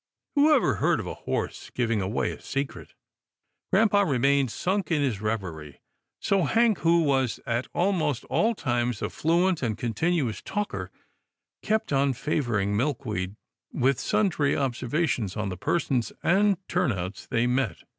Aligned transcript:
Who 0.33 0.51
ever 0.51 0.77
heard 0.77 0.99
of 0.99 1.05
a 1.05 1.13
horse 1.13 1.69
giving 1.69 2.01
away 2.01 2.31
a 2.31 2.41
secret?" 2.41 2.95
Grampa 3.71 4.03
remained 4.03 4.49
sunk 4.49 4.89
in 4.89 4.99
his 5.03 5.21
reverie, 5.21 5.79
so 6.19 6.41
Hank, 6.45 6.79
who 6.79 7.03
was 7.03 7.39
at 7.45 7.67
almost 7.75 8.25
all 8.25 8.55
times 8.55 9.03
a 9.03 9.11
fluent 9.11 9.61
and 9.61 9.77
continuous 9.77 10.41
talker, 10.41 10.89
kept 11.61 11.93
on 11.93 12.13
favouring 12.13 12.75
Milkweed 12.75 13.35
with 13.71 13.99
sundry 13.99 14.55
ob 14.57 14.73
servations 14.73 15.37
on 15.37 15.49
the 15.49 15.55
persons 15.55 16.11
and 16.23 16.57
turnouts 16.67 17.27
they 17.27 17.45
met. 17.45 17.83